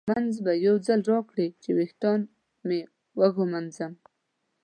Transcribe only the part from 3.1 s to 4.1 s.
وږمنځم.